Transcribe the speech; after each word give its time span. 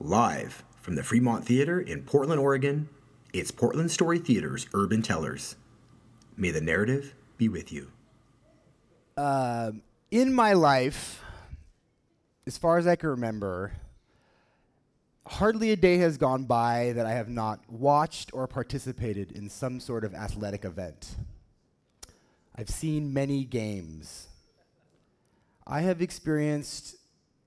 Live 0.00 0.62
from 0.80 0.94
the 0.94 1.02
Fremont 1.02 1.44
Theater 1.44 1.80
in 1.80 2.04
Portland, 2.04 2.40
Oregon, 2.40 2.88
it's 3.32 3.50
Portland 3.50 3.90
Story 3.90 4.20
Theater's 4.20 4.68
Urban 4.72 5.02
Tellers. 5.02 5.56
May 6.36 6.52
the 6.52 6.60
narrative 6.60 7.16
be 7.36 7.48
with 7.48 7.72
you. 7.72 7.90
Um, 9.16 9.82
in 10.12 10.32
my 10.32 10.52
life, 10.52 11.20
as 12.46 12.56
far 12.56 12.78
as 12.78 12.86
I 12.86 12.94
can 12.94 13.08
remember, 13.08 13.72
hardly 15.26 15.72
a 15.72 15.76
day 15.76 15.98
has 15.98 16.16
gone 16.16 16.44
by 16.44 16.92
that 16.94 17.04
I 17.04 17.14
have 17.14 17.28
not 17.28 17.60
watched 17.68 18.30
or 18.32 18.46
participated 18.46 19.32
in 19.32 19.50
some 19.50 19.80
sort 19.80 20.04
of 20.04 20.14
athletic 20.14 20.64
event. 20.64 21.16
I've 22.54 22.70
seen 22.70 23.12
many 23.12 23.42
games. 23.42 24.28
I 25.66 25.80
have 25.80 26.00
experienced 26.00 26.94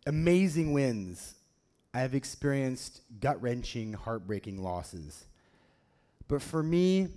amazing 0.05 0.73
wins. 0.73 1.35
I 1.93 1.99
have 1.99 2.15
experienced 2.15 3.01
gut 3.19 3.41
wrenching, 3.41 3.93
heartbreaking 3.93 4.63
losses. 4.63 5.25
But 6.29 6.41
for 6.41 6.63
me, 6.63 7.09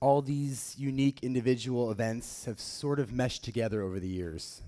all 0.00 0.20
these 0.20 0.74
unique 0.76 1.20
individual 1.22 1.90
events 1.90 2.44
have 2.44 2.60
sort 2.60 3.00
of 3.00 3.10
meshed 3.10 3.42
together 3.42 3.80
over 3.80 3.98
the 3.98 4.08
years. 4.08 4.60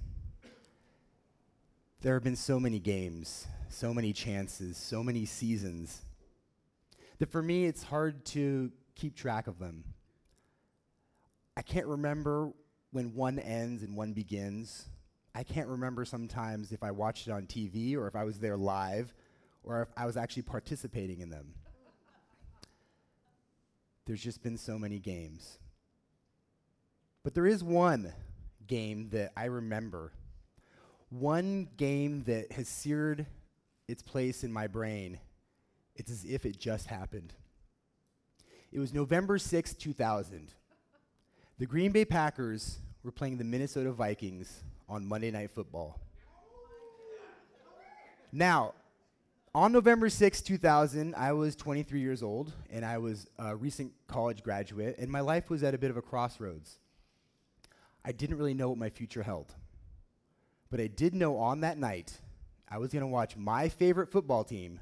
There 2.01 2.15
have 2.15 2.25
been 2.25 2.37
so 2.37 2.59
many 2.59 2.79
games, 2.79 3.47
so 3.69 3.93
many 3.93 4.15
chances, 4.15 4.79
so 4.79 5.03
many 5.03 5.27
seasons, 5.27 6.03
that 7.19 7.31
for 7.31 7.43
me 7.43 7.67
it's 7.67 7.83
hard 7.83 8.25
to 8.27 8.73
keep 8.95 9.15
track 9.15 9.47
of 9.47 9.59
them. 9.59 9.85
I 11.55 11.63
can't 11.63 11.87
remember 11.87 12.53
when 12.93 13.15
one 13.15 13.39
ends 13.39 13.83
and 13.83 13.95
one 13.95 14.15
begins. 14.15 14.87
I 15.35 15.43
can't 15.43 15.69
remember 15.69 16.07
sometimes 16.07 16.73
if 16.73 16.83
I 16.83 16.93
watched 16.93 17.27
it 17.27 17.33
on 17.33 17.43
TV 17.43 17.95
or 17.95 18.07
if 18.09 18.17
I 18.17 18.25
was 18.25 18.39
there 18.39 18.57
live 18.57 19.13
or 19.69 19.83
if 19.83 19.89
I 19.97 20.07
was 20.07 20.17
actually 20.17 20.43
participating 20.43 21.21
in 21.21 21.29
them. 21.29 21.53
There's 24.07 24.23
just 24.23 24.43
been 24.43 24.57
so 24.57 24.79
many 24.79 24.99
games. 24.99 25.59
But 27.23 27.35
there 27.35 27.47
is 27.47 27.63
one 27.63 28.15
game 28.67 29.11
that 29.11 29.33
I 29.37 29.45
remember. 29.45 30.13
One 31.11 31.69
game 31.77 32.23
that 32.25 32.53
has 32.53 32.67
seared 32.67 33.27
its 33.87 34.03
place 34.03 34.43
in 34.43 34.51
my 34.51 34.67
brain. 34.67 35.19
It's 35.95 36.11
as 36.11 36.25
if 36.25 36.47
it 36.47 36.59
just 36.59 36.87
happened. 36.87 37.35
It 38.73 38.79
was 38.79 38.95
November 38.95 39.39
6, 39.39 39.75
2000. 39.75 40.55
The 41.59 41.67
Green 41.67 41.93
Bay 41.93 42.07
Packers 42.07 42.79
were 43.03 43.13
playing 43.13 43.37
the 43.37 43.45
Minnesota 43.45 43.93
Vikings 43.93 44.63
on 44.89 45.07
Monday 45.07 45.31
Night 45.31 45.51
Football. 45.51 46.01
Now, 48.33 48.75
on 49.59 49.73
November 49.73 50.09
6, 50.09 50.41
2000, 50.43 51.17
I 51.17 51.33
was 51.33 51.57
23 51.57 51.99
years 51.99 52.23
old 52.23 52.53
and 52.71 52.85
I 52.85 52.99
was 52.99 53.27
a 53.41 53.57
recent 53.57 53.91
college 54.07 54.45
graduate, 54.45 54.95
and 54.99 55.11
my 55.11 55.19
life 55.19 55.51
was 55.51 55.65
at 55.65 55.75
a 55.75 55.79
bit 55.79 55.91
of 55.91 55.97
a 55.97 56.03
crossroads. 56.03 56.79
I 58.05 58.13
didn't 58.13 58.39
really 58.39 58.55
know 58.55 58.69
what 58.69 58.79
my 58.79 58.89
future 58.89 59.25
held. 59.25 59.53
But 60.71 60.79
I 60.79 60.87
did 60.87 61.13
know 61.13 61.39
on 61.39 61.63
that 61.63 61.77
night 61.77 62.21
I 62.69 62.79
was 62.79 62.93
going 62.93 63.01
to 63.01 63.09
watch 63.09 63.37
my 63.37 63.69
favorite 63.69 64.13
football 64.13 64.45
team, 64.45 64.79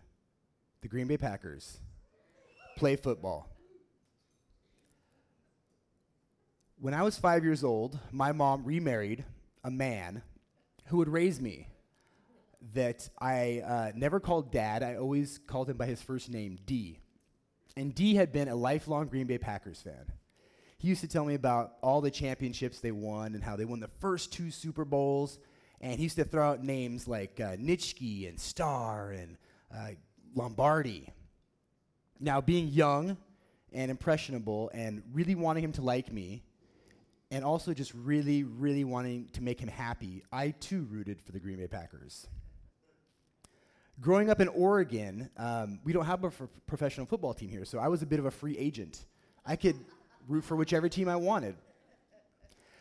the 0.82 0.88
Green 0.88 1.06
Bay 1.06 1.16
Packers, 1.16 1.78
play 2.76 2.96
football. 2.96 3.48
When 6.78 6.92
I 6.92 7.02
was 7.02 7.16
five 7.16 7.44
years 7.44 7.64
old, 7.64 7.98
my 8.12 8.30
mom 8.32 8.62
remarried 8.62 9.24
a 9.64 9.70
man 9.70 10.20
who 10.88 10.98
would 10.98 11.08
raise 11.08 11.40
me 11.40 11.68
that 12.74 13.08
I 13.18 13.62
uh, 13.66 13.92
never 13.94 14.20
called 14.20 14.52
dad. 14.52 14.82
I 14.82 14.96
always 14.96 15.38
called 15.46 15.70
him 15.70 15.76
by 15.76 15.86
his 15.86 16.02
first 16.02 16.30
name, 16.30 16.58
D. 16.66 16.98
And 17.76 17.94
D 17.94 18.14
had 18.14 18.32
been 18.32 18.48
a 18.48 18.54
lifelong 18.54 19.06
Green 19.06 19.26
Bay 19.26 19.38
Packers 19.38 19.82
fan. 19.82 20.12
He 20.78 20.88
used 20.88 21.00
to 21.00 21.08
tell 21.08 21.24
me 21.24 21.34
about 21.34 21.74
all 21.82 22.00
the 22.00 22.10
championships 22.10 22.80
they 22.80 22.92
won 22.92 23.34
and 23.34 23.42
how 23.42 23.56
they 23.56 23.64
won 23.64 23.80
the 23.80 23.90
first 24.00 24.32
two 24.32 24.50
Super 24.50 24.84
Bowls. 24.84 25.38
And 25.80 25.96
he 25.96 26.04
used 26.04 26.16
to 26.16 26.24
throw 26.24 26.50
out 26.50 26.64
names 26.64 27.06
like 27.06 27.40
uh, 27.40 27.56
Nitschke 27.56 28.28
and 28.28 28.40
Starr 28.40 29.10
and 29.10 29.36
uh, 29.74 29.90
Lombardi. 30.34 31.08
Now, 32.18 32.40
being 32.40 32.68
young 32.68 33.16
and 33.72 33.90
impressionable 33.90 34.70
and 34.72 35.02
really 35.12 35.34
wanting 35.34 35.64
him 35.64 35.72
to 35.72 35.82
like 35.82 36.12
me, 36.12 36.42
and 37.30 37.44
also 37.44 37.74
just 37.74 37.92
really, 37.92 38.44
really 38.44 38.84
wanting 38.84 39.28
to 39.32 39.42
make 39.42 39.60
him 39.60 39.68
happy, 39.68 40.22
I 40.32 40.50
too 40.50 40.86
rooted 40.90 41.20
for 41.20 41.32
the 41.32 41.40
Green 41.40 41.58
Bay 41.58 41.66
Packers. 41.66 42.28
Growing 44.00 44.28
up 44.28 44.40
in 44.40 44.48
Oregon, 44.48 45.30
um, 45.38 45.80
we 45.84 45.92
don't 45.92 46.04
have 46.04 46.22
a 46.24 46.28
f- 46.28 46.42
professional 46.66 47.06
football 47.06 47.32
team 47.32 47.48
here, 47.48 47.64
so 47.64 47.78
I 47.78 47.88
was 47.88 48.02
a 48.02 48.06
bit 48.06 48.18
of 48.18 48.26
a 48.26 48.30
free 48.30 48.56
agent. 48.58 49.06
I 49.44 49.56
could 49.56 49.76
root 50.28 50.44
for 50.44 50.54
whichever 50.56 50.88
team 50.88 51.08
I 51.08 51.16
wanted. 51.16 51.56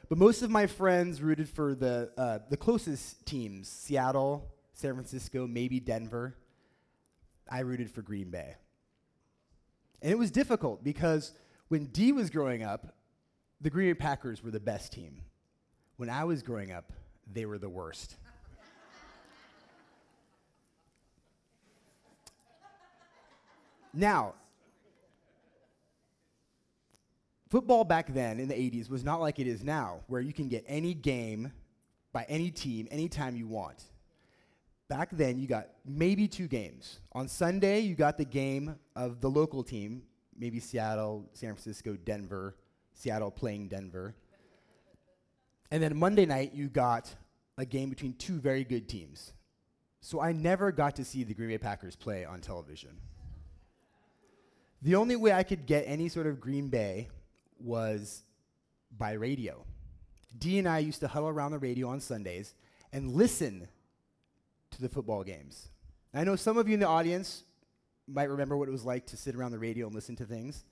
But 0.10 0.18
most 0.18 0.42
of 0.42 0.50
my 0.50 0.68
friends 0.68 1.22
rooted 1.22 1.50
for 1.50 1.74
the, 1.74 2.12
uh, 2.18 2.40
the 2.50 2.58
closest 2.58 3.26
teams 3.26 3.70
Seattle, 3.70 4.46
San 4.74 4.94
Francisco, 4.94 5.48
maybe 5.48 5.80
Denver. 5.80 6.36
I 7.50 7.60
rooted 7.60 7.90
for 7.90 8.02
Green 8.02 8.30
Bay. 8.30 8.56
And 10.02 10.12
it 10.12 10.18
was 10.18 10.32
difficult 10.32 10.84
because 10.84 11.34
when 11.70 11.86
D 11.86 12.12
was 12.12 12.30
growing 12.30 12.62
up, 12.62 12.96
the 13.62 13.70
Green 13.70 13.90
Bay 13.90 13.94
Packers 13.96 14.44
were 14.44 14.52
the 14.52 14.60
best 14.60 14.92
team. 14.92 15.22
When 15.98 16.10
I 16.10 16.26
was 16.26 16.44
growing 16.44 16.72
up, 16.72 16.92
they 17.32 17.46
were 17.46 17.58
the 17.58 17.70
worst. 17.70 18.18
Now, 23.96 24.36
football 27.50 27.84
back 27.84 28.14
then 28.14 28.40
in 28.40 28.48
the 28.48 28.54
80s 28.54 28.90
was 28.90 29.04
not 29.04 29.22
like 29.22 29.40
it 29.40 29.48
is 29.48 29.64
now, 29.64 30.02
where 30.08 30.22
you 30.22 30.34
can 30.34 30.48
get 30.48 30.64
any 30.68 30.94
game 30.94 31.52
by 32.12 32.26
any 32.30 32.52
team 32.52 32.88
anytime 32.92 33.36
you 33.36 33.48
want. 33.48 33.84
Back 34.88 35.10
then, 35.12 35.40
you 35.40 35.48
got 35.48 35.70
maybe 35.86 36.28
two 36.28 36.48
games. 36.48 37.00
On 37.14 37.28
Sunday, 37.28 37.80
you 37.80 37.96
got 37.96 38.18
the 38.18 38.26
game 38.26 38.76
of 38.96 39.20
the 39.20 39.30
local 39.30 39.64
team, 39.64 40.04
maybe 40.38 40.60
Seattle, 40.60 41.28
San 41.34 41.50
Francisco, 41.50 41.96
Denver, 41.96 42.56
Seattle 42.94 43.32
playing 43.32 43.68
Denver. 43.68 44.14
And 45.72 45.82
then 45.82 45.98
Monday 45.98 46.26
night, 46.26 46.54
you 46.54 46.70
got 46.70 47.14
a 47.58 47.66
game 47.66 47.90
between 47.90 48.14
two 48.14 48.40
very 48.40 48.64
good 48.64 48.88
teams. 48.88 49.34
So 50.02 50.22
I 50.22 50.34
never 50.34 50.72
got 50.72 50.96
to 50.98 51.04
see 51.04 51.24
the 51.24 51.34
Green 51.34 51.50
Bay 51.50 51.58
Packers 51.58 51.96
play 51.96 52.26
on 52.26 52.40
television. 52.40 52.92
The 54.86 54.94
only 54.94 55.16
way 55.16 55.34
I 55.34 55.42
could 55.42 55.66
get 55.66 55.86
any 55.88 56.10
sort 56.10 56.28
of 56.28 56.40
Green 56.40 56.68
Bay 56.68 57.08
was 57.58 58.24
by 58.96 59.14
radio. 59.14 59.66
Dee 60.38 60.60
and 60.60 60.68
I 60.68 60.78
used 60.78 61.00
to 61.00 61.08
huddle 61.08 61.28
around 61.28 61.54
the 61.54 61.58
radio 61.58 61.88
on 61.88 62.00
Sundays 62.00 62.54
and 62.94 63.12
listen 63.12 63.68
to 64.70 64.82
the 64.84 64.88
football 64.88 65.24
games. 65.24 65.70
I 66.14 66.24
know 66.24 66.36
some 66.36 66.60
of 66.60 66.68
you 66.68 66.76
in 66.76 66.80
the 66.80 66.88
audience 66.88 67.46
might 68.08 68.30
remember 68.30 68.56
what 68.56 68.68
it 68.68 68.72
was 68.72 68.86
like 68.86 69.08
to 69.08 69.18
sit 69.18 69.34
around 69.34 69.54
the 69.54 69.58
radio 69.58 69.88
and 69.88 69.96
listen 69.96 70.16
to 70.18 70.24
things. 70.24 70.64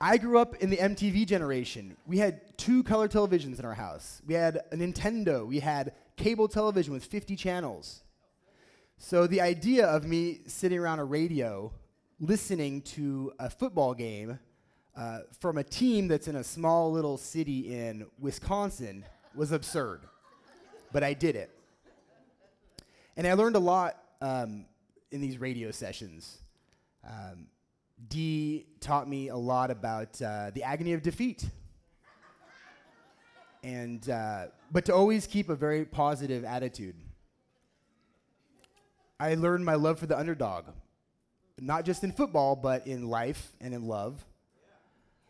I 0.00 0.16
grew 0.16 0.38
up 0.38 0.56
in 0.62 0.70
the 0.70 0.78
MTV 0.78 1.26
generation. 1.26 1.94
We 2.06 2.16
had 2.16 2.56
two 2.56 2.82
color 2.84 3.06
televisions 3.06 3.58
in 3.58 3.66
our 3.66 3.74
house. 3.74 4.22
We 4.26 4.32
had 4.32 4.62
a 4.72 4.76
Nintendo. 4.76 5.46
We 5.46 5.60
had 5.60 5.92
cable 6.16 6.48
television 6.48 6.94
with 6.94 7.04
50 7.04 7.36
channels. 7.36 8.02
So 9.02 9.26
the 9.26 9.40
idea 9.40 9.86
of 9.86 10.06
me 10.06 10.40
sitting 10.46 10.78
around 10.78 10.98
a 10.98 11.04
radio 11.04 11.72
listening 12.20 12.82
to 12.82 13.32
a 13.38 13.48
football 13.48 13.94
game 13.94 14.38
uh, 14.94 15.20
from 15.40 15.56
a 15.56 15.64
team 15.64 16.06
that's 16.06 16.28
in 16.28 16.36
a 16.36 16.44
small 16.44 16.92
little 16.92 17.16
city 17.16 17.74
in 17.74 18.04
Wisconsin 18.18 19.06
was 19.34 19.52
absurd. 19.52 20.02
but 20.92 21.02
I 21.02 21.14
did 21.14 21.34
it. 21.34 21.50
And 23.16 23.26
I 23.26 23.32
learned 23.32 23.56
a 23.56 23.60
lot 23.60 23.96
um, 24.20 24.66
in 25.10 25.22
these 25.22 25.38
radio 25.38 25.70
sessions. 25.70 26.36
Um, 27.02 27.46
Dee 28.06 28.66
taught 28.80 29.08
me 29.08 29.28
a 29.28 29.36
lot 29.36 29.70
about 29.70 30.20
uh, 30.20 30.50
the 30.50 30.62
agony 30.62 30.92
of 30.92 31.00
defeat. 31.00 31.46
and, 33.64 34.10
uh, 34.10 34.48
but 34.70 34.84
to 34.84 34.94
always 34.94 35.26
keep 35.26 35.48
a 35.48 35.56
very 35.56 35.86
positive 35.86 36.44
attitude. 36.44 36.96
I 39.20 39.34
learned 39.34 39.66
my 39.66 39.74
love 39.74 39.98
for 39.98 40.06
the 40.06 40.18
underdog, 40.18 40.64
not 41.60 41.84
just 41.84 42.02
in 42.02 42.10
football, 42.10 42.56
but 42.56 42.86
in 42.86 43.06
life 43.06 43.52
and 43.60 43.74
in 43.74 43.86
love. 43.86 44.24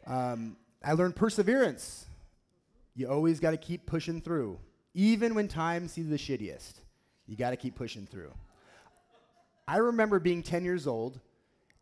Um, 0.06 0.56
I 0.82 0.92
learned 0.92 1.16
perseverance. 1.16 2.06
You 2.94 3.08
always 3.08 3.40
got 3.40 3.50
to 3.50 3.56
keep 3.56 3.86
pushing 3.86 4.20
through, 4.20 4.60
even 4.94 5.34
when 5.34 5.48
times 5.48 5.90
seem 5.90 6.08
the 6.08 6.16
shittiest. 6.16 6.74
You 7.26 7.36
got 7.36 7.50
to 7.50 7.56
keep 7.56 7.74
pushing 7.74 8.06
through. 8.06 8.32
I 9.66 9.78
remember 9.78 10.20
being 10.20 10.44
10 10.44 10.64
years 10.64 10.86
old 10.86 11.18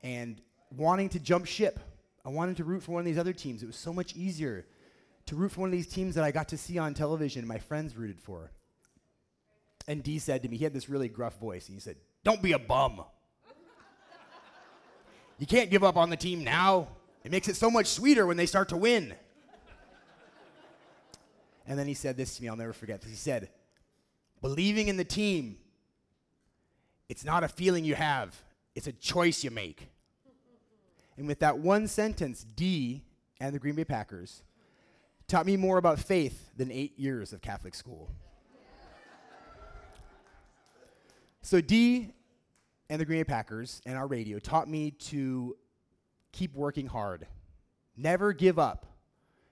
and 0.02 0.40
wanting 0.74 1.10
to 1.10 1.20
jump 1.20 1.44
ship. 1.44 1.78
I 2.24 2.30
wanted 2.30 2.56
to 2.56 2.64
root 2.64 2.82
for 2.82 2.92
one 2.92 3.00
of 3.00 3.06
these 3.06 3.18
other 3.18 3.34
teams. 3.34 3.62
It 3.62 3.66
was 3.66 3.76
so 3.76 3.92
much 3.92 4.16
easier 4.16 4.64
to 5.26 5.36
root 5.36 5.52
for 5.52 5.60
one 5.60 5.68
of 5.68 5.72
these 5.72 5.88
teams 5.88 6.14
that 6.14 6.24
I 6.24 6.30
got 6.30 6.48
to 6.48 6.56
see 6.56 6.78
on 6.78 6.94
television 6.94 7.46
my 7.46 7.58
friends 7.58 7.96
rooted 7.96 8.18
for. 8.18 8.50
And 9.88 10.02
D 10.02 10.18
said 10.18 10.42
to 10.42 10.48
me, 10.48 10.58
he 10.58 10.64
had 10.64 10.74
this 10.74 10.90
really 10.90 11.08
gruff 11.08 11.40
voice, 11.40 11.66
and 11.66 11.74
he 11.74 11.80
said, 11.80 11.96
Don't 12.22 12.42
be 12.42 12.52
a 12.52 12.58
bum. 12.58 13.02
you 15.38 15.46
can't 15.46 15.70
give 15.70 15.82
up 15.82 15.96
on 15.96 16.10
the 16.10 16.16
team 16.16 16.44
now. 16.44 16.88
It 17.24 17.32
makes 17.32 17.48
it 17.48 17.56
so 17.56 17.70
much 17.70 17.86
sweeter 17.86 18.26
when 18.26 18.36
they 18.36 18.44
start 18.44 18.68
to 18.68 18.76
win. 18.76 19.14
And 21.66 21.78
then 21.78 21.86
he 21.86 21.94
said 21.94 22.16
this 22.16 22.36
to 22.36 22.42
me, 22.42 22.48
I'll 22.48 22.56
never 22.56 22.72
forget 22.74 23.00
this. 23.00 23.10
He 23.10 23.16
said, 23.16 23.48
Believing 24.42 24.88
in 24.88 24.98
the 24.98 25.04
team, 25.04 25.56
it's 27.08 27.24
not 27.24 27.42
a 27.42 27.48
feeling 27.48 27.84
you 27.84 27.94
have, 27.94 28.40
it's 28.74 28.86
a 28.86 28.92
choice 28.92 29.42
you 29.42 29.50
make. 29.50 29.88
And 31.16 31.26
with 31.26 31.40
that 31.40 31.58
one 31.58 31.88
sentence, 31.88 32.44
D 32.44 33.02
and 33.40 33.54
the 33.54 33.58
Green 33.58 33.74
Bay 33.74 33.84
Packers 33.84 34.42
taught 35.26 35.46
me 35.46 35.56
more 35.56 35.78
about 35.78 35.98
faith 35.98 36.50
than 36.56 36.70
eight 36.70 36.98
years 36.98 37.32
of 37.32 37.40
Catholic 37.40 37.74
school. 37.74 38.10
So, 41.48 41.62
D 41.62 42.12
and 42.90 43.00
the 43.00 43.06
Green 43.06 43.20
Bay 43.20 43.24
Packers 43.24 43.80
and 43.86 43.96
our 43.96 44.06
radio 44.06 44.38
taught 44.38 44.68
me 44.68 44.90
to 44.90 45.56
keep 46.30 46.54
working 46.54 46.86
hard, 46.86 47.26
never 47.96 48.34
give 48.34 48.58
up. 48.58 48.84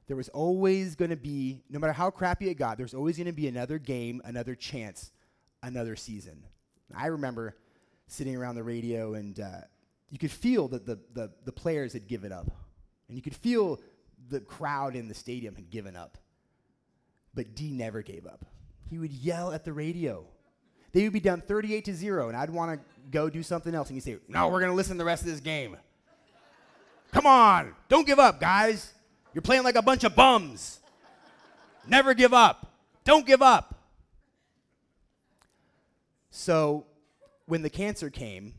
There 0.06 0.14
was 0.14 0.28
always 0.28 0.94
going 0.94 1.08
to 1.08 1.16
be, 1.16 1.62
no 1.70 1.78
matter 1.78 1.94
how 1.94 2.10
crappy 2.10 2.50
it 2.50 2.56
got, 2.56 2.76
there's 2.76 2.92
always 2.92 3.16
going 3.16 3.28
to 3.28 3.32
be 3.32 3.48
another 3.48 3.78
game, 3.78 4.20
another 4.26 4.54
chance, 4.54 5.10
another 5.62 5.96
season. 5.96 6.44
I 6.94 7.06
remember 7.06 7.56
sitting 8.08 8.36
around 8.36 8.56
the 8.56 8.62
radio 8.62 9.14
and 9.14 9.40
uh, 9.40 9.62
you 10.10 10.18
could 10.18 10.30
feel 10.30 10.68
that 10.68 10.84
the, 10.84 10.98
the, 11.14 11.30
the 11.46 11.52
players 11.52 11.94
had 11.94 12.06
given 12.08 12.30
up. 12.30 12.50
And 13.08 13.16
you 13.16 13.22
could 13.22 13.34
feel 13.34 13.80
the 14.28 14.40
crowd 14.40 14.96
in 14.96 15.08
the 15.08 15.14
stadium 15.14 15.54
had 15.54 15.70
given 15.70 15.96
up. 15.96 16.18
But 17.32 17.54
D 17.54 17.72
never 17.72 18.02
gave 18.02 18.26
up. 18.26 18.44
He 18.90 18.98
would 18.98 19.12
yell 19.12 19.50
at 19.54 19.64
the 19.64 19.72
radio. 19.72 20.26
They 20.92 21.04
would 21.04 21.12
be 21.12 21.20
down 21.20 21.40
38 21.40 21.84
to 21.86 21.94
0, 21.94 22.28
and 22.28 22.36
I'd 22.36 22.50
want 22.50 22.78
to 22.78 22.86
go 23.10 23.28
do 23.28 23.42
something 23.42 23.74
else. 23.74 23.88
And 23.88 23.96
he'd 23.96 24.04
say, 24.04 24.18
No, 24.28 24.48
we're 24.48 24.60
going 24.60 24.70
to 24.70 24.76
listen 24.76 24.96
the 24.96 25.04
rest 25.04 25.22
of 25.22 25.28
this 25.28 25.40
game. 25.40 25.76
Come 27.12 27.26
on, 27.26 27.74
don't 27.88 28.06
give 28.06 28.18
up, 28.18 28.40
guys. 28.40 28.92
You're 29.32 29.42
playing 29.42 29.64
like 29.64 29.76
a 29.76 29.82
bunch 29.82 30.04
of 30.04 30.14
bums. 30.14 30.80
Never 31.86 32.14
give 32.14 32.34
up. 32.34 32.74
Don't 33.04 33.26
give 33.26 33.42
up. 33.42 33.74
So 36.30 36.86
when 37.46 37.62
the 37.62 37.70
cancer 37.70 38.10
came, 38.10 38.54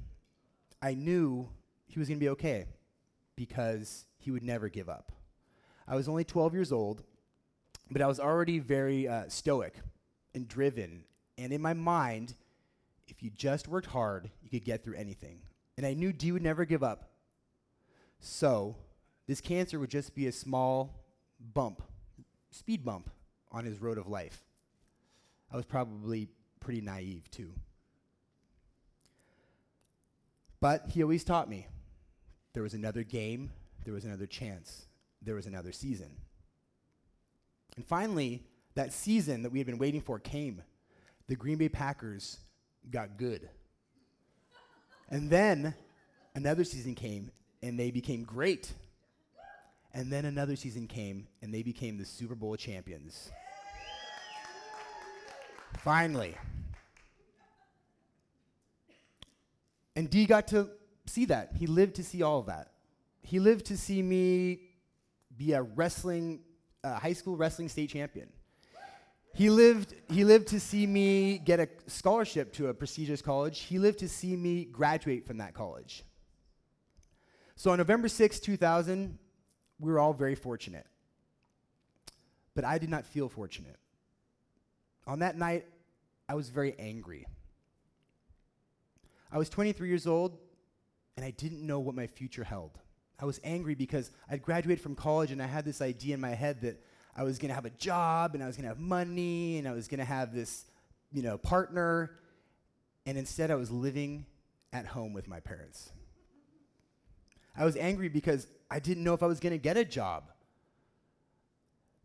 I 0.82 0.94
knew 0.94 1.50
he 1.88 2.00
was 2.00 2.08
going 2.08 2.20
to 2.20 2.24
be 2.24 2.30
okay 2.30 2.66
because 3.36 4.06
he 4.18 4.32
would 4.32 4.44
never 4.44 4.70
give 4.70 4.90
up. 4.90 5.12
I 5.88 5.96
was 5.96 6.10
only 6.10 6.24
12 6.24 6.54
years 6.54 6.72
old, 6.72 7.04
but 7.90 8.02
I 8.02 8.08
was 8.08 8.20
already 8.20 8.60
very 8.60 9.08
uh, 9.08 9.30
stoic 9.30 9.76
and 10.34 10.48
driven. 10.48 11.04
And 11.38 11.54
in 11.54 11.62
my 11.62 11.74
mind, 11.74 12.34
if 13.07 13.22
you 13.22 13.30
just 13.30 13.68
worked 13.68 13.88
hard, 13.88 14.30
you 14.42 14.50
could 14.50 14.66
get 14.66 14.84
through 14.84 14.95
anything. 14.95 15.39
And 15.78 15.86
I 15.86 15.94
knew 15.94 16.12
D 16.12 16.31
would 16.31 16.42
never 16.42 16.66
give 16.66 16.84
up. 16.84 17.10
So, 18.19 18.75
this 19.28 19.42
cancer 19.42 19.80
would 19.80 19.92
just 19.92 20.16
be 20.16 20.28
a 20.28 20.31
small 20.31 21.04
bump, 21.54 21.84
speed 22.50 22.84
bump 22.84 23.10
on 23.51 23.66
his 23.66 23.80
road 23.80 23.98
of 23.98 24.07
life. 24.07 24.44
I 25.51 25.56
was 25.56 25.66
probably 25.66 26.30
pretty 26.60 26.81
naive, 26.81 27.30
too. 27.30 27.54
But 30.60 30.90
he 30.90 31.04
always 31.04 31.24
taught 31.24 31.50
me 31.50 31.68
there 32.54 32.63
was 32.63 32.74
another 32.74 33.04
game, 33.04 33.51
there 33.86 33.94
was 33.94 34.06
another 34.06 34.25
chance, 34.25 34.88
there 35.22 35.36
was 35.36 35.45
another 35.45 35.72
season. 35.72 36.10
And 37.75 37.86
finally, 37.86 38.44
that 38.74 38.92
season 38.92 39.44
that 39.44 39.51
we 39.51 39.60
had 39.60 39.68
been 39.68 39.78
waiting 39.78 40.01
for 40.01 40.18
came. 40.19 40.63
The 41.28 41.36
Green 41.36 41.58
Bay 41.58 41.70
Packers 41.70 42.40
got 42.90 43.18
good. 43.18 43.50
And 45.10 45.30
then 45.30 45.74
another 46.36 46.64
season 46.64 46.96
came, 46.96 47.32
and 47.62 47.80
they 47.80 47.92
became 47.92 48.24
great. 48.24 48.72
And 49.94 50.12
then 50.12 50.26
another 50.26 50.56
season 50.56 50.88
came, 50.88 51.28
and 51.42 51.54
they 51.54 51.64
became 51.64 51.98
the 51.98 52.06
Super 52.06 52.36
Bowl 52.36 52.56
champions. 52.56 53.30
Finally. 55.80 56.36
And 59.96 60.10
D 60.10 60.26
got 60.26 60.48
to 60.50 60.70
see 61.08 61.26
that. 61.26 61.54
He 61.58 61.68
lived 61.68 61.96
to 61.96 62.04
see 62.04 62.22
all 62.22 62.40
of 62.40 62.46
that. 62.46 62.72
He 63.22 63.40
lived 63.40 63.66
to 63.68 63.78
see 63.78 64.02
me 64.02 64.62
be 65.36 65.54
a 65.54 65.62
wrestling, 65.62 66.42
uh, 66.84 67.00
high 67.00 67.14
school 67.14 67.36
wrestling 67.36 67.68
state 67.68 67.90
champion. 67.90 68.30
He 69.38 69.51
lived, 69.51 69.94
he 70.10 70.24
lived 70.24 70.48
to 70.48 70.60
see 70.60 70.88
me 70.88 71.38
get 71.38 71.60
a 71.60 71.69
scholarship 71.86 72.54
to 72.54 72.69
a 72.69 72.74
prestigious 72.74 73.22
college. 73.22 73.60
He 73.60 73.78
lived 73.78 74.00
to 74.00 74.10
see 74.10 74.36
me 74.36 74.66
graduate 74.66 75.28
from 75.28 75.38
that 75.38 75.54
college. 75.54 76.04
So 77.56 77.69
on 77.69 77.78
November 77.78 78.07
6, 78.07 78.39
2000, 78.39 79.16
we 79.80 79.92
were 79.92 80.00
all 80.00 80.13
very 80.13 80.34
fortunate. 80.34 80.88
But 82.56 82.66
I 82.66 82.80
did 82.80 82.89
not 82.89 83.06
feel 83.06 83.30
fortunate. 83.30 83.75
On 85.06 85.19
that 85.19 85.38
night, 85.38 85.68
I 86.28 86.33
was 86.33 86.50
very 86.50 86.74
angry. 86.80 87.28
I 89.31 89.38
was 89.38 89.50
23 89.50 89.88
years 89.88 90.07
old, 90.07 90.36
and 91.16 91.24
I 91.24 91.30
didn't 91.30 91.62
know 91.62 91.80
what 91.80 91.94
my 91.94 92.07
future 92.07 92.44
held. 92.44 92.80
I 93.19 93.25
was 93.25 93.40
angry 93.44 93.75
because 93.75 94.10
I'd 94.31 94.42
graduated 94.42 94.81
from 94.81 94.95
college 94.95 95.30
and 95.30 95.44
I 95.44 95.45
had 95.45 95.63
this 95.63 95.80
idea 95.80 96.16
in 96.16 96.22
my 96.22 96.33
head 96.33 96.62
that 96.62 96.81
I 97.18 97.24
was 97.24 97.40
going 97.40 97.50
to 97.50 97.56
have 97.56 97.66
a 97.66 97.72
job 97.72 98.36
and 98.36 98.44
I 98.44 98.48
was 98.48 98.56
going 98.56 98.64
to 98.64 98.69
have 98.69 98.80
money 98.80 99.58
and 99.58 99.68
I 99.68 99.72
was 99.72 99.88
going 99.88 100.00
to 100.00 100.06
have 100.06 100.34
this, 100.34 100.66
you 101.12 101.24
know, 101.24 101.38
partner. 101.38 102.12
And 103.08 103.18
instead, 103.18 103.50
I 103.50 103.56
was 103.56 103.72
living 103.72 104.25
at 104.72 104.86
home 104.86 105.14
with 105.14 105.28
my 105.28 105.40
parents. 105.40 105.90
I 107.58 107.66
was 107.66 107.75
angry 107.75 108.08
because 108.08 108.46
I 108.69 108.80
didn't 108.80 109.04
know 109.04 109.16
if 109.16 109.24
I 109.24 109.25
was 109.25 109.40
going 109.40 109.54
to 109.54 109.58
get 109.58 109.78
a 109.78 109.86
job. 109.86 110.25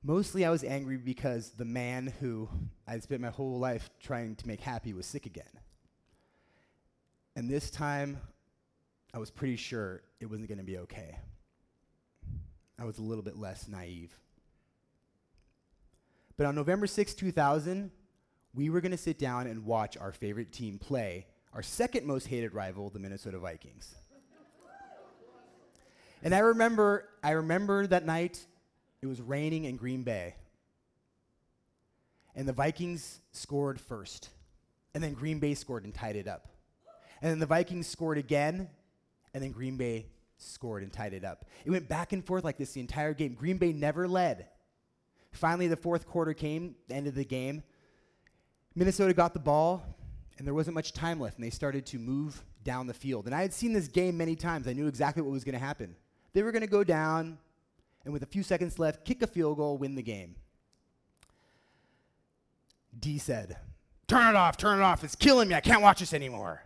Mostly, 0.03 0.47
I 0.47 0.51
was 0.51 0.65
angry 0.65 0.97
because 0.97 1.51
the 1.51 1.65
man 1.65 2.13
who 2.19 2.49
I'd 2.89 3.03
spent 3.03 3.21
my 3.21 3.29
whole 3.29 3.59
life 3.59 3.91
trying 4.01 4.35
to 4.37 4.49
make 4.49 4.61
happy 4.61 4.95
was 4.95 5.07
sick 5.07 5.27
again. 5.27 5.45
And 7.37 7.49
this 7.49 7.71
time, 7.71 8.19
I 9.15 9.19
was 9.19 9.31
pretty 9.31 9.57
sure 9.57 10.03
it 10.21 10.27
wasn't 10.27 10.49
going 10.49 10.59
to 10.59 10.65
be 10.65 10.79
okay. 10.79 11.19
I 12.79 12.85
was 12.85 12.99
a 12.99 13.03
little 13.03 13.23
bit 13.23 13.37
less 13.37 13.69
naive. 13.69 14.17
But 16.43 16.49
on 16.49 16.57
November 16.57 16.89
6, 16.89 17.15
2000, 17.15 17.93
we 18.53 18.69
were 18.69 18.81
going 18.81 18.91
to 18.91 18.99
sit 18.99 19.17
down 19.17 19.47
and 19.47 19.65
watch 19.65 19.97
our 19.97 20.11
favorite 20.11 20.51
team 20.51 20.77
play 20.77 21.27
our 21.55 21.63
second 21.63 22.05
most 22.05 22.27
hated 22.27 22.53
rival, 22.53 22.91
the 22.91 22.99
Minnesota 22.99 23.39
Vikings. 23.39 23.95
and 26.25 26.35
I 26.35 26.41
remember, 26.41 27.09
I 27.23 27.31
remember 27.31 27.87
that 27.87 28.05
night, 28.05 28.45
it 29.03 29.07
was 29.07 29.21
raining 29.21 29.67
in 29.67 29.77
Green 29.77 30.03
Bay. 30.03 30.35
And 32.35 32.49
the 32.49 32.53
Vikings 32.53 33.21
scored 33.31 33.81
first. 33.81 34.31
And 34.97 35.05
then 35.05 35.13
Green 35.13 35.39
Bay 35.39 35.55
scored 35.55 35.85
and 35.85 35.95
tied 35.95 36.17
it 36.17 36.27
up. 36.27 36.49
And 37.21 37.31
then 37.31 37.39
the 37.39 37.47
Vikings 37.47 37.87
scored 37.87 38.19
again, 38.19 38.69
and 39.33 39.45
then 39.45 39.53
Green 39.53 39.77
Bay 39.77 40.07
scored 40.39 40.83
and 40.83 40.93
tied 40.93 41.13
it 41.13 41.25
up. 41.25 41.45
It 41.65 41.71
went 41.71 41.89
back 41.89 42.13
and 42.13 42.27
forth 42.27 42.43
like 42.43 42.59
this 42.59 42.73
the 42.73 42.81
entire 42.81 43.15
game. 43.15 43.35
Green 43.35 43.59
Bay 43.59 43.73
never 43.73 44.09
led. 44.09 44.49
Finally, 45.33 45.69
the 45.69 45.77
fourth 45.77 46.07
quarter 46.07 46.35
came, 46.35 46.77
the 46.89 46.95
end 46.95 47.07
of 47.07 47.15
the 47.15 47.25
game. 47.25 47.63
Minnesota 48.75 49.13
got 49.15 49.35
the 49.35 49.41
ball, 49.41 49.85
and 50.39 50.47
there 50.47 50.55
wasn't 50.55 50.75
much 50.75 50.93
time 50.93 51.21
left, 51.21 51.37
and 51.37 51.45
they 51.45 51.51
started 51.51 51.85
to 51.87 51.99
move 51.99 52.45
down 52.65 52.87
the 52.87 52.95
field. 52.95 53.27
And 53.27 53.35
I 53.35 53.43
had 53.43 53.53
seen 53.53 53.73
this 53.73 53.89
game 53.89 54.17
many 54.17 54.37
times. 54.37 54.69
I 54.69 54.73
knew 54.73 54.87
exactly 54.87 55.23
what 55.23 55.33
was 55.33 55.45
going 55.45 55.55
to 55.55 55.59
happen. 55.59 55.97
They 56.33 56.43
were 56.43 56.53
going 56.53 56.63
to 56.63 56.69
go 56.69 56.85
down, 56.85 57.39
and 58.05 58.13
with 58.13 58.23
a 58.23 58.27
few 58.27 58.43
seconds 58.43 58.79
left, 58.79 59.05
kick 59.05 59.23
a 59.23 59.27
field 59.27 59.57
goal, 59.57 59.79
win 59.79 59.95
the 59.95 60.03
game. 60.03 60.37
D 62.99 63.19
said, 63.19 63.57
Turn 64.07 64.29
it 64.29 64.37
off, 64.37 64.59
turn 64.59 64.79
it 64.79 64.83
off. 64.83 65.05
It's 65.05 65.17
killing 65.17 65.49
me. 65.49 65.55
I 65.55 65.61
can't 65.61 65.81
watch 65.81 66.01
this 66.01 66.13
anymore. 66.13 66.63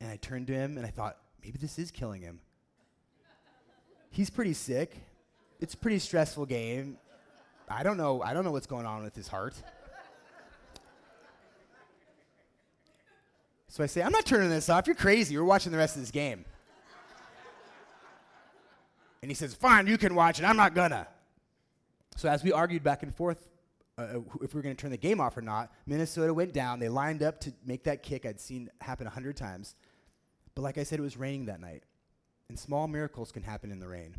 And 0.00 0.10
I 0.10 0.16
turned 0.16 0.48
to 0.48 0.52
him 0.52 0.76
and 0.76 0.84
I 0.84 0.90
thought, 0.90 1.18
maybe 1.42 1.56
this 1.58 1.78
is 1.78 1.92
killing 1.92 2.20
him. 2.20 2.40
He's 4.10 4.28
pretty 4.28 4.54
sick. 4.54 4.96
It's 5.64 5.72
a 5.72 5.78
pretty 5.78 5.98
stressful 5.98 6.44
game. 6.44 6.98
I 7.70 7.82
don't 7.82 7.96
know. 7.96 8.20
I 8.20 8.34
don't 8.34 8.44
know 8.44 8.52
what's 8.52 8.66
going 8.66 8.84
on 8.84 9.02
with 9.02 9.16
his 9.16 9.28
heart. 9.28 9.54
So 13.68 13.82
I 13.82 13.86
say, 13.86 14.02
I'm 14.02 14.12
not 14.12 14.26
turning 14.26 14.50
this 14.50 14.68
off. 14.68 14.86
You're 14.86 14.94
crazy. 14.94 15.38
We're 15.38 15.44
watching 15.44 15.72
the 15.72 15.78
rest 15.78 15.96
of 15.96 16.02
this 16.02 16.10
game. 16.10 16.44
And 19.22 19.30
he 19.30 19.34
says, 19.34 19.54
Fine, 19.54 19.86
you 19.86 19.96
can 19.96 20.14
watch 20.14 20.38
it. 20.38 20.44
I'm 20.44 20.58
not 20.58 20.74
gonna. 20.74 21.08
So 22.14 22.28
as 22.28 22.44
we 22.44 22.52
argued 22.52 22.84
back 22.84 23.02
and 23.02 23.14
forth 23.14 23.48
uh, 23.96 24.20
if 24.42 24.52
we 24.52 24.58
were 24.58 24.62
going 24.62 24.76
to 24.76 24.80
turn 24.80 24.90
the 24.90 24.98
game 24.98 25.18
off 25.18 25.34
or 25.34 25.40
not, 25.40 25.72
Minnesota 25.86 26.34
went 26.34 26.52
down. 26.52 26.78
They 26.78 26.90
lined 26.90 27.22
up 27.22 27.40
to 27.40 27.54
make 27.64 27.84
that 27.84 28.02
kick 28.02 28.26
I'd 28.26 28.38
seen 28.38 28.68
happen 28.82 29.06
a 29.06 29.10
hundred 29.10 29.38
times. 29.38 29.76
But 30.54 30.60
like 30.60 30.76
I 30.76 30.82
said, 30.82 30.98
it 30.98 31.02
was 31.02 31.16
raining 31.16 31.46
that 31.46 31.58
night. 31.58 31.84
And 32.50 32.58
small 32.58 32.86
miracles 32.86 33.32
can 33.32 33.42
happen 33.42 33.72
in 33.72 33.80
the 33.80 33.88
rain. 33.88 34.14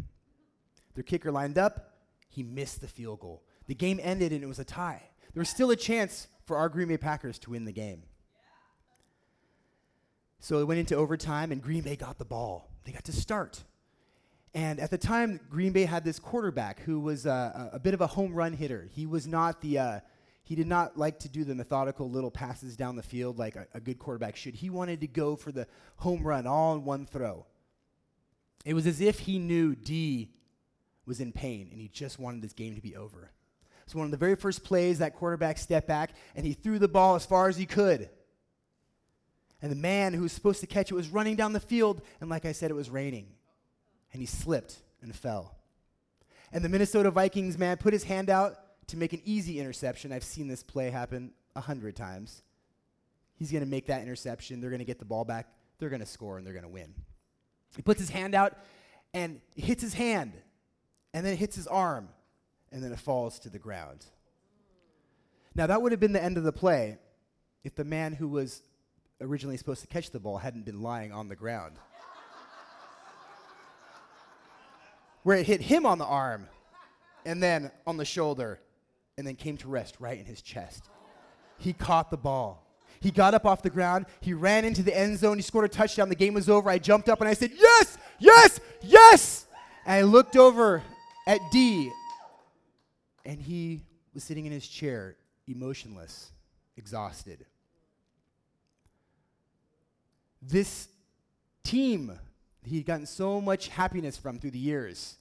Their 0.96 1.04
kicker 1.04 1.32
lined 1.32 1.58
up, 1.58 1.94
he 2.28 2.44
missed 2.44 2.82
the 2.82 2.88
field 2.88 3.20
goal. 3.20 3.44
The 3.68 3.76
game 3.76 4.00
ended 4.02 4.32
and 4.32 4.44
it 4.44 4.48
was 4.48 4.60
a 4.60 4.66
tie. 4.66 5.04
There 5.34 5.42
was 5.42 5.50
still 5.50 5.72
a 5.72 5.76
chance 5.76 6.28
for 6.46 6.58
our 6.58 6.70
Green 6.70 6.88
Bay 6.88 6.98
Packers 6.98 7.38
to 7.40 7.52
win 7.52 7.66
the 7.66 7.72
game. 7.72 8.04
So 10.40 10.60
it 10.60 10.66
went 10.66 10.80
into 10.80 10.96
overtime, 10.96 11.52
and 11.52 11.62
Green 11.62 11.82
Bay 11.82 11.96
got 11.96 12.20
the 12.20 12.26
ball. 12.26 12.70
They 12.84 12.92
got 12.92 13.04
to 13.06 13.12
start. 13.12 13.64
And 14.54 14.80
at 14.80 14.92
the 14.92 14.98
time, 14.98 15.40
Green 15.50 15.74
Bay 15.74 15.86
had 15.86 16.06
this 16.06 16.20
quarterback 16.20 16.82
who 16.82 17.00
was 17.00 17.26
uh, 17.26 17.72
a, 17.74 17.80
bit 17.80 17.94
of 17.94 18.02
a 18.02 18.08
home 18.08 18.34
run 18.34 18.54
hitter. 18.54 18.88
He 18.94 19.06
was 19.06 19.28
not 19.28 19.60
the, 19.62 19.80
uh, 19.80 20.00
he 20.44 20.56
did 20.56 20.68
not 20.68 20.98
like 20.98 21.20
to 21.20 21.30
do 21.30 21.44
the 21.44 21.56
methodical 21.56 22.10
little 22.10 22.32
passes 22.32 22.78
down 22.78 22.96
the 22.96 23.04
field 23.04 23.40
like 23.40 23.56
a, 23.56 23.66
a 23.74 23.80
good 23.80 23.98
quarterback 23.98 24.36
should. 24.36 24.56
He 24.56 24.70
wanted 24.70 25.02
to 25.02 25.08
go 25.08 25.36
for 25.36 25.52
the 25.52 25.68
home 25.98 26.22
run 26.22 26.46
all 26.46 26.76
in 26.76 26.86
one 26.86 27.06
throw. 27.06 27.48
It 28.64 28.76
was 28.76 28.88
as 28.88 29.02
if 29.02 29.20
he 29.20 29.40
knew 29.40 29.76
D 29.76 30.30
was 31.06 31.20
in 31.20 31.32
pain 31.32 31.70
and 31.72 31.80
he 31.80 31.88
just 31.88 32.20
wanted 32.20 32.42
this 32.42 32.54
game 32.54 32.76
to 32.76 32.82
be 32.82 32.96
over. 32.96 33.32
So, 33.88 34.00
one 34.00 34.06
of 34.06 34.12
the 34.12 34.18
very 34.18 34.36
first 34.36 34.64
plays, 34.64 35.00
that 35.00 35.16
quarterback 35.16 35.58
stepped 35.58 35.88
back 35.88 36.12
and 36.36 36.46
he 36.46 36.54
threw 36.54 36.80
the 36.80 36.88
ball 36.88 37.16
as 37.16 37.26
far 37.26 37.48
as 37.48 37.58
he 37.58 37.66
could. 37.66 38.10
And 39.62 39.72
the 39.72 39.76
man 39.76 40.14
who 40.14 40.24
was 40.24 40.32
supposed 40.32 40.60
to 40.62 40.68
catch 40.68 40.92
it 40.92 40.96
was 40.96 41.10
running 41.10 41.36
down 41.36 41.54
the 41.54 41.60
field, 41.60 42.02
and 42.20 42.30
like 42.30 42.46
I 42.46 42.52
said, 42.52 42.72
it 42.72 42.76
was 42.76 42.90
raining 42.90 43.28
and 44.12 44.22
he 44.22 44.26
slipped 44.26 44.78
and 45.02 45.16
fell. 45.16 45.56
And 46.52 46.64
the 46.64 46.70
Minnesota 46.70 47.12
Vikings 47.12 47.58
man 47.58 47.78
put 47.78 47.94
his 47.94 48.04
hand 48.04 48.30
out 48.30 48.56
to 48.88 48.98
make 48.98 49.14
an 49.14 49.22
easy 49.26 49.60
interception. 49.60 50.14
I've 50.14 50.24
seen 50.24 50.48
this 50.48 50.64
play 50.64 50.90
happen 50.90 51.32
a 51.56 51.62
hundred 51.62 51.96
times. 51.96 52.44
He's 53.36 53.52
going 53.52 53.64
to 53.64 53.70
make 53.70 53.88
that 53.88 54.02
interception. 54.02 54.62
They're 54.62 54.70
going 54.70 54.80
to 54.80 54.86
get 54.86 55.00
the 55.00 55.06
ball 55.06 55.26
back. 55.26 55.48
They're 55.80 55.90
going 55.90 56.02
to 56.02 56.06
score 56.06 56.38
and 56.38 56.46
they're 56.46 56.54
going 56.54 56.64
to 56.64 56.70
win. 56.70 56.94
He 57.76 57.82
puts 57.82 58.00
his 58.00 58.10
hand 58.10 58.36
out 58.36 58.54
and 59.14 59.42
hits 59.56 59.82
his 59.82 59.94
hand, 59.94 60.34
and 61.16 61.26
then 61.26 61.32
it 61.32 61.38
hits 61.38 61.56
his 61.56 61.66
arm, 61.66 62.10
and 62.74 62.84
then 62.84 62.92
it 62.92 63.00
falls 63.00 63.40
to 63.40 63.50
the 63.50 63.58
ground. 63.58 64.06
Now, 65.56 65.66
that 65.66 65.82
would 65.82 65.94
have 65.94 66.02
been 66.02 66.12
the 66.12 66.22
end 66.22 66.38
of 66.38 66.44
the 66.44 66.52
play 66.52 66.98
if 67.64 67.74
the 67.74 67.86
man 67.86 68.12
who 68.12 68.28
was 68.28 68.64
originally 69.22 69.56
supposed 69.56 69.80
to 69.80 69.88
catch 69.88 70.12
the 70.12 70.20
ball 70.20 70.40
hadn't 70.40 70.66
been 70.66 70.82
lying 70.82 71.14
on 71.14 71.30
the 71.30 71.36
ground. 71.38 71.78
where 75.24 75.38
it 75.38 75.46
hit 75.46 75.62
him 75.62 75.86
on 75.86 76.00
the 76.00 76.06
arm 76.06 76.50
and 77.26 77.42
then 77.42 77.72
on 77.88 77.96
the 77.96 78.04
shoulder 78.04 78.60
and 79.18 79.26
then 79.26 79.36
came 79.36 79.56
to 79.56 79.70
rest 79.70 79.96
right 80.02 80.20
in 80.20 80.26
his 80.26 80.42
chest. 80.42 80.84
He 81.58 81.72
caught 81.72 82.12
the 82.12 82.18
ball. 82.18 82.68
He 83.00 83.10
got 83.10 83.34
up 83.34 83.46
off 83.46 83.62
the 83.62 83.70
ground. 83.70 84.06
He 84.20 84.34
ran 84.34 84.66
into 84.66 84.84
the 84.84 84.96
end 84.96 85.18
zone. 85.18 85.38
He 85.38 85.44
scored 85.44 85.64
a 85.64 85.70
touchdown. 85.70 86.10
The 86.10 86.16
game 86.16 86.34
was 86.34 86.50
over. 86.50 86.70
I 86.70 86.78
jumped 86.78 87.08
up 87.08 87.22
and 87.22 87.30
I 87.30 87.36
said, 87.36 87.52
Yes, 87.58 87.98
yes, 88.20 88.60
yes. 88.82 89.46
And 89.86 89.94
I 89.94 90.02
looked 90.02 90.36
over 90.36 90.84
at 91.28 91.52
D, 91.52 91.92
and 93.26 93.40
he 93.40 93.82
was 94.14 94.24
sitting 94.24 94.46
in 94.46 94.52
his 94.52 94.68
chair, 94.68 95.16
emotionless, 95.48 96.32
exhausted. 96.78 97.46
This 100.42 100.88
team 101.64 102.20
he'd 102.64 102.86
gotten 102.86 103.06
so 103.06 103.40
much 103.42 103.68
happiness 103.68 104.18
from 104.18 104.40
through 104.40 104.52
the 104.52 104.60
years, 104.60 105.18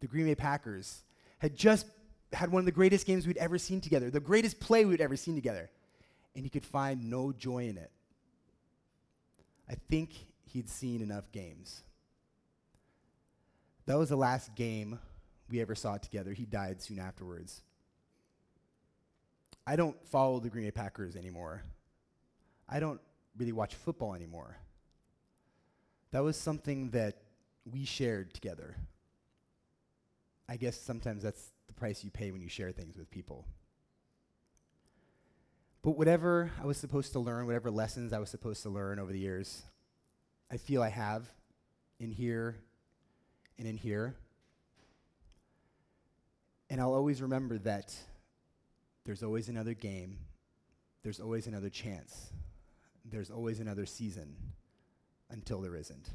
the 0.00 0.06
Green 0.06 0.26
Bay 0.26 0.34
Packers, 0.34 1.02
had 1.38 1.56
just 1.56 1.86
had 2.32 2.50
one 2.50 2.60
of 2.60 2.66
the 2.66 2.72
greatest 2.72 3.06
games 3.06 3.26
we'd 3.26 3.36
ever 3.38 3.58
seen 3.58 3.80
together, 3.80 4.10
the 4.10 4.20
greatest 4.20 4.60
play 4.60 4.84
we'd 4.84 5.00
ever 5.00 5.16
seen 5.16 5.34
together, 5.34 5.70
and 6.34 6.44
he 6.44 6.50
could 6.50 6.64
find 6.64 7.10
no 7.10 7.32
joy 7.32 7.68
in 7.68 7.76
it. 7.76 7.90
I 9.68 9.74
think 9.88 10.10
he'd 10.52 10.68
seen 10.68 11.00
enough 11.00 11.30
games. 11.32 11.82
That 13.86 13.98
was 13.98 14.08
the 14.08 14.16
last 14.16 14.54
game 14.54 14.98
we 15.50 15.60
ever 15.60 15.74
saw 15.74 15.94
it 15.94 16.02
together. 16.02 16.32
He 16.32 16.44
died 16.44 16.80
soon 16.80 16.98
afterwards. 16.98 17.62
I 19.66 19.76
don't 19.76 19.96
follow 20.06 20.40
the 20.40 20.50
Green 20.50 20.64
Bay 20.64 20.70
Packers 20.70 21.16
anymore. 21.16 21.62
I 22.68 22.80
don't 22.80 23.00
really 23.36 23.52
watch 23.52 23.74
football 23.74 24.14
anymore. 24.14 24.56
That 26.12 26.22
was 26.22 26.36
something 26.36 26.90
that 26.90 27.16
we 27.64 27.84
shared 27.84 28.34
together. 28.34 28.76
I 30.48 30.56
guess 30.56 30.80
sometimes 30.80 31.22
that's 31.22 31.52
the 31.68 31.72
price 31.72 32.02
you 32.02 32.10
pay 32.10 32.30
when 32.30 32.40
you 32.40 32.48
share 32.48 32.72
things 32.72 32.96
with 32.96 33.10
people. 33.10 33.44
But 35.82 35.92
whatever 35.92 36.50
I 36.60 36.66
was 36.66 36.76
supposed 36.76 37.12
to 37.12 37.20
learn, 37.20 37.46
whatever 37.46 37.70
lessons 37.70 38.12
I 38.12 38.18
was 38.18 38.28
supposed 38.28 38.62
to 38.64 38.68
learn 38.68 38.98
over 38.98 39.12
the 39.12 39.18
years, 39.18 39.62
I 40.50 40.56
feel 40.56 40.82
I 40.82 40.88
have 40.88 41.30
in 41.98 42.10
here 42.10 42.56
and 43.58 43.66
in 43.66 43.76
here. 43.76 44.16
And 46.70 46.80
I'll 46.80 46.94
always 46.94 47.20
remember 47.20 47.58
that 47.58 47.94
there's 49.04 49.24
always 49.24 49.48
another 49.48 49.74
game, 49.74 50.18
there's 51.02 51.18
always 51.18 51.48
another 51.48 51.68
chance, 51.68 52.30
there's 53.04 53.30
always 53.30 53.58
another 53.58 53.86
season 53.86 54.36
until 55.30 55.60
there 55.60 55.74
isn't. 55.74 56.10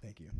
Thank 0.00 0.20
you. 0.20 0.30